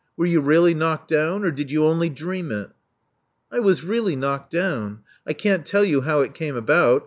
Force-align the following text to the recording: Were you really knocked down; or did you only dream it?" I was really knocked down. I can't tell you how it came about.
Were 0.17 0.25
you 0.25 0.41
really 0.41 0.73
knocked 0.73 1.09
down; 1.09 1.45
or 1.45 1.51
did 1.51 1.69
you 1.69 1.85
only 1.85 2.09
dream 2.09 2.51
it?" 2.51 2.71
I 3.51 3.59
was 3.59 3.83
really 3.83 4.15
knocked 4.15 4.49
down. 4.49 5.01
I 5.27 5.33
can't 5.33 5.63
tell 5.63 5.83
you 5.85 6.01
how 6.01 6.21
it 6.21 6.33
came 6.33 6.55
about. 6.55 6.99